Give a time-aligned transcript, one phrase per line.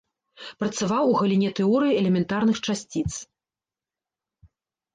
[0.61, 3.07] Працаваў у галіне тэорыі элементарных часціц.